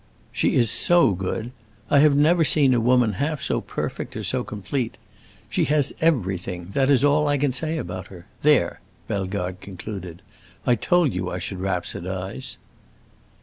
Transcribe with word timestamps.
She 0.31 0.55
is 0.55 0.71
so 0.71 1.11
good! 1.11 1.51
I 1.91 1.99
have 1.99 2.15
never 2.15 2.43
seen 2.43 2.73
a 2.73 2.79
woman 2.79 3.13
half 3.13 3.39
so 3.39 3.61
perfect 3.61 4.17
or 4.17 4.23
so 4.23 4.43
complete. 4.43 4.97
She 5.47 5.65
has 5.65 5.93
everything; 6.01 6.69
that 6.73 6.89
is 6.89 7.03
all 7.05 7.27
I 7.27 7.37
can 7.37 7.51
say 7.51 7.77
about 7.77 8.07
her. 8.07 8.25
There!" 8.41 8.79
Bellegarde 9.07 9.57
concluded; 9.61 10.23
"I 10.65 10.73
told 10.73 11.13
you 11.13 11.29
I 11.29 11.37
should 11.37 11.59
rhapsodize." 11.59 12.57